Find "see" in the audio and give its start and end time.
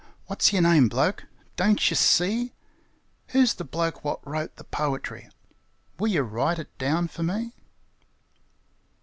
1.95-2.53